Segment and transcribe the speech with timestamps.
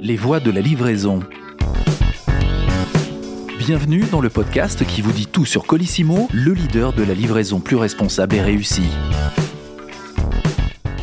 [0.00, 1.20] Les voies de la livraison.
[3.58, 7.58] Bienvenue dans le podcast qui vous dit tout sur Colissimo, le leader de la livraison
[7.58, 8.90] plus responsable et réussie.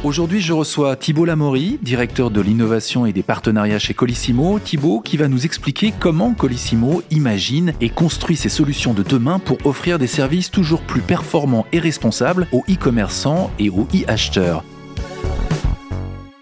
[0.04, 4.60] Aujourd'hui, je reçois Thibault Lamaury, directeur de l'innovation et des partenariats chez Colissimo.
[4.60, 9.58] Thibault qui va nous expliquer comment Colissimo imagine et construit ses solutions de demain pour
[9.66, 14.64] offrir des services toujours plus performants et responsables aux e-commerçants et aux e-acheteurs.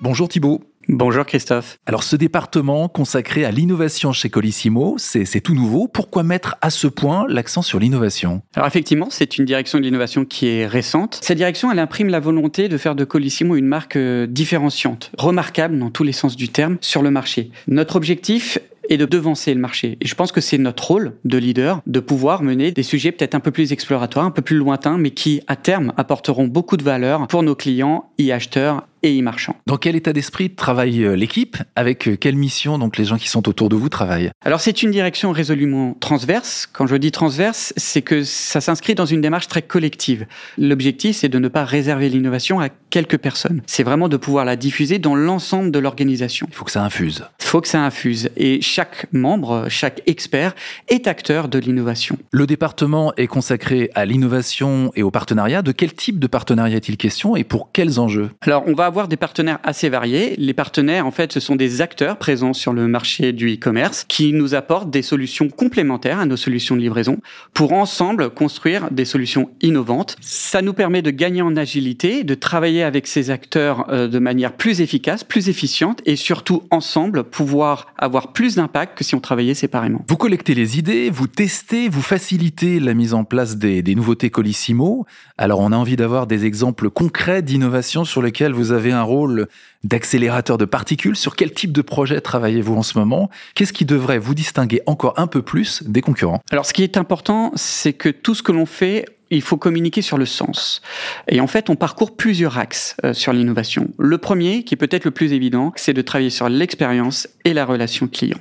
[0.02, 0.62] Bonjour Thibault.
[0.90, 1.78] Bonjour Christophe.
[1.86, 5.88] Alors ce département consacré à l'innovation chez Colissimo, c'est tout nouveau.
[5.88, 8.42] Pourquoi mettre à ce point l'accent sur l'innovation?
[8.56, 11.20] Alors effectivement, c'est une direction de l'innovation qui est récente.
[11.22, 15.80] Cette direction, elle imprime la volonté de faire de Colissimo une marque euh, différenciante, remarquable
[15.80, 17.52] dans tous les sens du terme sur le marché.
[17.68, 19.98] Notre objectif et de devancer le marché.
[20.02, 23.36] Et je pense que c'est notre rôle de leader de pouvoir mener des sujets peut-être
[23.36, 26.84] un peu plus exploratoires, un peu plus lointains, mais qui à terme apporteront beaucoup de
[26.84, 29.56] valeur pour nos clients et acheteurs et e-marchand.
[29.68, 31.58] Dans quel état d'esprit travaille euh, l'équipe?
[31.76, 34.32] Avec euh, quelle mission donc les gens qui sont autour de vous travaillent?
[34.46, 36.68] Alors c'est une direction résolument transverse.
[36.72, 40.26] Quand je dis transverse, c'est que ça s'inscrit dans une démarche très collective.
[40.58, 43.62] L'objectif, c'est de ne pas réserver l'innovation à quelques personnes.
[43.68, 46.48] C'est vraiment de pouvoir la diffuser dans l'ensemble de l'organisation.
[46.50, 47.26] Il faut que ça infuse.
[47.42, 48.30] Il faut que ça infuse.
[48.38, 50.56] Et chaque membre, chaque expert
[50.88, 52.18] est acteur de l'innovation.
[52.32, 55.62] Le département est consacré à l'innovation et au partenariat.
[55.62, 58.30] De quel type de partenariat est-il question et pour quels enjeux?
[58.42, 60.36] Alors on va avoir des partenaires assez variés.
[60.38, 64.34] Les partenaires, en fait, ce sont des acteurs présents sur le marché du e-commerce qui
[64.34, 67.18] nous apportent des solutions complémentaires à nos solutions de livraison
[67.56, 70.16] pour ensemble construire des solutions innovantes.
[70.22, 74.54] Ça nous permet de gagner en agilité, de travailler avec ces acteurs euh, de manière
[74.54, 79.56] plus efficace, plus efficiente et surtout ensemble pouvoir avoir plus d'impact que si on travaillait
[79.56, 80.06] séparément.
[80.08, 84.30] Vous collectez les idées, vous testez, vous facilitez la mise en place des, des nouveautés
[84.30, 85.08] Colissimo.
[85.40, 89.48] Alors on a envie d'avoir des exemples concrets d'innovation sur lesquels vous avez un rôle
[89.84, 91.16] d'accélérateur de particules.
[91.16, 93.30] Sur quel type de projet travaillez-vous en ce moment?
[93.56, 96.42] Qu'est-ce qui devrait vous distinguer encore un peu plus des concurrents?
[96.52, 100.02] Alors ce qui est important, c'est que tout ce que l'on fait il faut communiquer
[100.02, 100.82] sur le sens.
[101.28, 103.90] Et en fait, on parcourt plusieurs axes euh, sur l'innovation.
[103.98, 107.66] Le premier, qui est peut-être le plus évident, c'est de travailler sur l'expérience et la
[107.66, 108.38] relation client.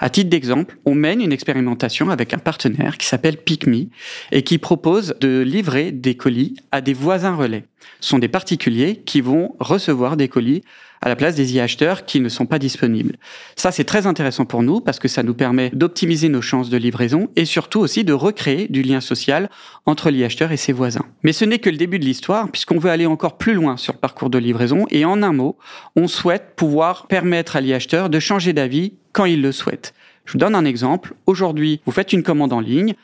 [0.00, 3.88] À titre d'exemple, on mène une expérimentation avec un partenaire qui s'appelle PicMe
[4.30, 7.64] et qui propose de livrer des colis à des voisins relais.
[8.00, 10.62] Sont des particuliers qui vont recevoir des colis
[11.00, 13.16] à la place des e-acheteurs qui ne sont pas disponibles.
[13.56, 16.76] Ça, c'est très intéressant pour nous parce que ça nous permet d'optimiser nos chances de
[16.76, 19.48] livraison et surtout aussi de recréer du lien social
[19.86, 21.04] entre l'e-acheteur et ses voisins.
[21.22, 23.92] Mais ce n'est que le début de l'histoire puisqu'on veut aller encore plus loin sur
[23.92, 25.56] le parcours de livraison et en un mot,
[25.96, 29.94] on souhaite pouvoir permettre à l'e-acheteur de changer d'avis quand il le souhaite.
[30.24, 31.14] Je vous donne un exemple.
[31.26, 32.94] Aujourd'hui, vous faites une commande en ligne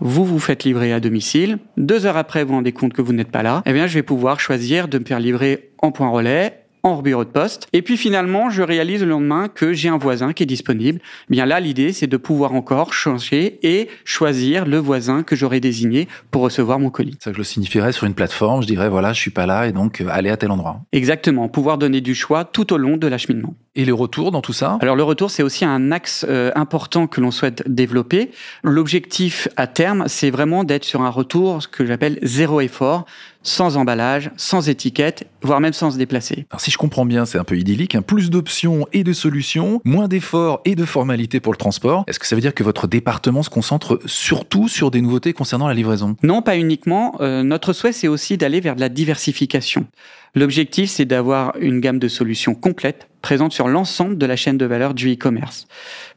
[0.00, 3.12] vous vous faites livrer à domicile, deux heures après vous vous rendez compte que vous
[3.12, 6.08] n'êtes pas là, eh bien je vais pouvoir choisir de me faire livrer en point
[6.08, 7.68] relais en bureau de poste.
[7.72, 11.00] Et puis finalement, je réalise le lendemain que j'ai un voisin qui est disponible.
[11.28, 15.60] Eh bien là, l'idée, c'est de pouvoir encore changer et choisir le voisin que j'aurais
[15.60, 17.16] désigné pour recevoir mon colis.
[17.20, 18.62] Ça, je le signifierais sur une plateforme.
[18.62, 20.80] Je dirais, voilà, je suis pas là et donc euh, allez à tel endroit.
[20.92, 21.48] Exactement.
[21.48, 23.54] Pouvoir donner du choix tout au long de l'acheminement.
[23.74, 27.06] Et les retours dans tout ça Alors le retour, c'est aussi un axe euh, important
[27.06, 28.30] que l'on souhaite développer.
[28.62, 33.06] L'objectif à terme, c'est vraiment d'être sur un retour, ce que j'appelle zéro effort,
[33.42, 36.44] sans emballage, sans étiquette, voire même sans se déplacer.
[36.50, 38.02] Alors si je comprends bien, c'est un peu idyllique, hein.
[38.02, 42.04] plus d'options et de solutions, moins d'efforts et de formalités pour le transport.
[42.08, 45.66] Est-ce que ça veut dire que votre département se concentre surtout sur des nouveautés concernant
[45.66, 46.14] la livraison?
[46.22, 47.16] Non, pas uniquement.
[47.20, 49.86] Euh, notre souhait, c'est aussi d'aller vers de la diversification.
[50.34, 54.66] L'objectif, c'est d'avoir une gamme de solutions complètes présentes sur l'ensemble de la chaîne de
[54.66, 55.66] valeur du e-commerce.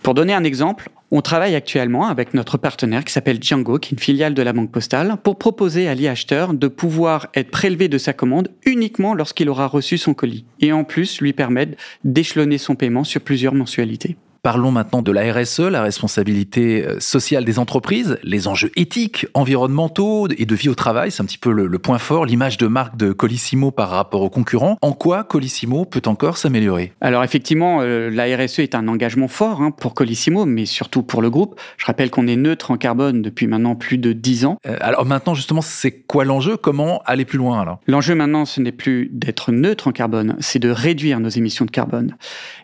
[0.03, 3.97] Pour donner un exemple, on travaille actuellement avec notre partenaire qui s'appelle Django, qui est
[3.97, 7.97] une filiale de la Banque Postale, pour proposer à l'e-acheteur de pouvoir être prélevé de
[7.97, 12.75] sa commande uniquement lorsqu'il aura reçu son colis, et en plus lui permettre d'échelonner son
[12.75, 14.17] paiement sur plusieurs mensualités.
[14.45, 20.27] Parlons maintenant de la RSE, la responsabilité euh, sociale des entreprises, les enjeux éthiques, environnementaux
[20.37, 21.09] et de vie au travail.
[21.09, 24.29] C'est un petit peu le, point fort, l'image de marque de Colissimo par rapport aux
[24.29, 24.77] concurrents.
[24.83, 26.93] En quoi Colissimo peut encore s'améliorer?
[27.01, 31.23] Alors effectivement, euh, la RSE est un engagement fort hein, pour Colissimo, mais surtout pour
[31.23, 31.59] le groupe.
[31.77, 34.59] Je rappelle qu'on est neutre en carbone depuis maintenant plus de 10 ans.
[34.67, 36.55] Euh, alors maintenant, justement, c'est quoi l'enjeu?
[36.55, 37.79] Comment aller plus loin alors?
[37.87, 41.71] L'enjeu maintenant, ce n'est plus d'être neutre en carbone, c'est de réduire nos émissions de
[41.71, 42.15] carbone.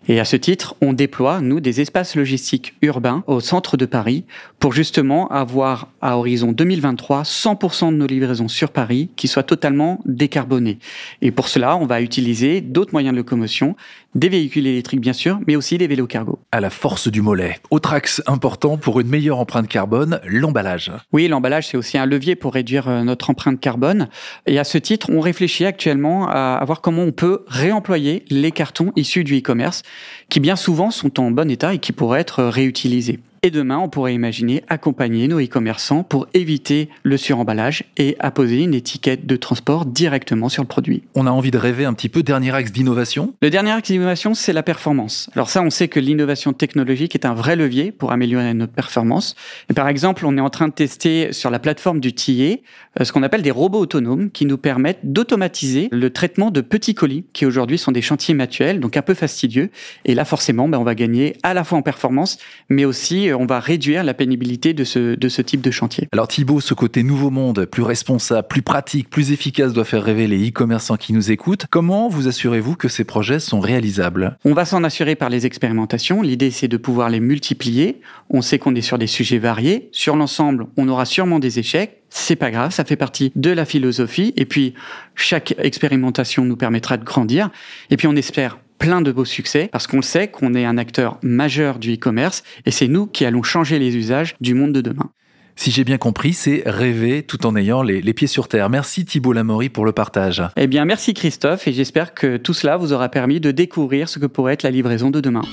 [0.07, 3.85] Et à ce titre, on déploie, nous, des des espaces logistiques urbains au centre de
[3.85, 4.25] Paris
[4.59, 10.01] pour justement avoir à horizon 2023 100% de nos livraisons sur Paris qui soient totalement
[10.05, 10.79] décarbonées.
[11.21, 13.77] Et pour cela, on va utiliser d'autres moyens de locomotion,
[14.15, 16.39] des véhicules électriques bien sûr, mais aussi des vélos cargo.
[16.51, 17.59] À la force du mollet.
[17.69, 20.91] Autre axe important pour une meilleure empreinte carbone, l'emballage.
[21.11, 24.09] Oui, l'emballage c'est aussi un levier pour réduire euh, notre empreinte carbone.
[24.47, 28.91] Et à ce titre, on réfléchit actuellement à voir comment on peut réemployer les cartons
[28.95, 29.83] issus du e-commerce,
[30.29, 33.19] qui bien souvent sont en bon état et qui pourraient être réutilisés.
[33.43, 38.75] Et demain, on pourrait imaginer accompagner nos e-commerçants pour éviter le suremballage et apposer une
[38.75, 41.01] étiquette de transport directement sur le produit.
[41.15, 42.21] On a envie de rêver un petit peu.
[42.21, 43.33] Dernier axe d'innovation?
[43.41, 45.27] Le dernier axe d'innovation, c'est la performance.
[45.33, 49.35] Alors ça, on sait que l'innovation technologique est un vrai levier pour améliorer notre performance.
[49.71, 52.61] Et par exemple, on est en train de tester sur la plateforme du TA
[52.99, 56.93] euh, ce qu'on appelle des robots autonomes qui nous permettent d'automatiser le traitement de petits
[56.93, 59.71] colis qui aujourd'hui sont des chantiers manuels, donc un peu fastidieux.
[60.05, 62.37] Et là, forcément, ben, on va gagner à la fois en performance,
[62.69, 66.07] mais aussi on va réduire la pénibilité de ce, de ce type de chantier.
[66.11, 70.27] Alors Thibaut, ce côté nouveau monde, plus responsable, plus pratique, plus efficace doit faire rêver
[70.27, 71.65] les e-commerçants qui nous écoutent.
[71.69, 74.37] Comment vous assurez-vous que ces projets sont réalisables?
[74.45, 76.21] On va s'en assurer par les expérimentations.
[76.21, 78.01] L'idée, c'est de pouvoir les multiplier.
[78.29, 79.89] On sait qu'on est sur des sujets variés.
[79.91, 82.01] Sur l'ensemble, on aura sûrement des échecs.
[82.13, 84.33] C'est pas grave, ça fait partie de la philosophie.
[84.35, 84.73] Et puis,
[85.15, 87.49] chaque expérimentation nous permettra de grandir.
[87.89, 91.19] Et puis, on espère plein de beaux succès parce qu'on sait qu'on est un acteur
[91.21, 95.11] majeur du e-commerce et c'est nous qui allons changer les usages du monde de demain.
[95.55, 98.71] Si j'ai bien compris, c'est rêver tout en ayant les, pieds sur terre.
[98.71, 100.41] Merci Thibault Lamory pour le partage.
[100.57, 104.17] Eh bien, merci Christophe et j'espère que tout cela vous aura permis de découvrir ce
[104.17, 105.43] que pourrait être la livraison de demain.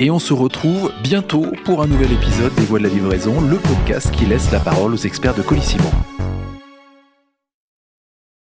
[0.00, 3.56] Et on se retrouve bientôt pour un nouvel épisode des Voix de la livraison, le
[3.56, 5.90] podcast qui laisse la parole aux experts de Colissimo.